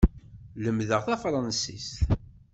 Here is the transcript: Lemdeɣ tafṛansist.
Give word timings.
Lemdeɣ 0.63 1.01
tafṛansist. 1.05 1.91